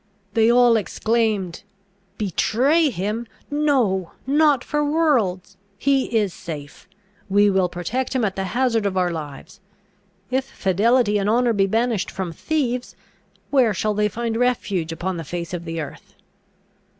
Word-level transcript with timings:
They 0.33 0.51
all 0.51 0.77
exclaimed, 0.77 1.61
"Betray 2.17 2.89
him! 2.89 3.27
No, 3.51 4.13
not 4.25 4.63
for 4.63 4.83
worlds! 4.83 5.57
He 5.77 6.05
is 6.17 6.33
safe. 6.33 6.87
We 7.29 7.51
will 7.51 7.69
protect 7.69 8.15
him 8.15 8.25
at 8.25 8.35
the 8.35 8.45
hazard 8.57 8.87
of 8.87 8.97
our 8.97 9.11
lives. 9.11 9.59
If 10.31 10.45
fidelity 10.45 11.19
and 11.19 11.29
honour 11.29 11.53
be 11.53 11.67
banished 11.67 12.09
from 12.09 12.31
thieves, 12.33 12.95
where 13.51 13.75
shall 13.75 13.93
they 13.93 14.09
find 14.09 14.37
refuge 14.37 14.91
upon 14.91 15.17
the 15.17 15.23
face 15.23 15.53
of 15.53 15.65
the 15.65 15.79
earth?" 15.79 16.15